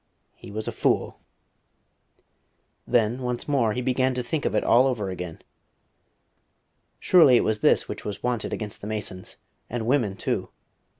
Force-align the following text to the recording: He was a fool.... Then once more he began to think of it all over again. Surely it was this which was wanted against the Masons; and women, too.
He 0.33 0.49
was 0.49 0.67
a 0.67 0.71
fool.... 0.71 1.19
Then 2.87 3.21
once 3.21 3.47
more 3.47 3.73
he 3.73 3.83
began 3.83 4.15
to 4.15 4.23
think 4.23 4.45
of 4.45 4.55
it 4.55 4.63
all 4.63 4.87
over 4.87 5.11
again. 5.11 5.43
Surely 6.99 7.37
it 7.37 7.43
was 7.43 7.59
this 7.59 7.87
which 7.87 8.03
was 8.03 8.23
wanted 8.23 8.51
against 8.51 8.81
the 8.81 8.87
Masons; 8.87 9.37
and 9.69 9.85
women, 9.85 10.17
too. 10.17 10.49